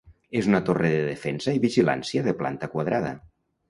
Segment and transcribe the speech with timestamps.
[0.39, 3.19] És una torre de defensa i vigilància de planta quadrada.